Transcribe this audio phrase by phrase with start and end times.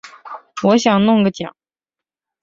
[0.63, 1.55] 我想弄个奖